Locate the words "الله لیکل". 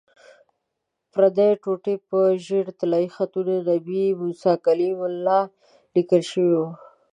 5.09-6.21